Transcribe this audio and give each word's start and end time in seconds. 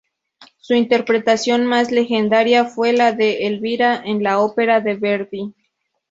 Su 0.57 0.73
interpretación 0.73 1.63
más 1.67 1.91
legendaria 1.91 2.65
fue 2.65 2.91
la 2.91 3.11
de 3.11 3.45
Elvira, 3.45 4.01
en 4.03 4.23
la 4.23 4.39
ópera 4.39 4.81
de 4.81 4.95
Verdi. 4.95 5.53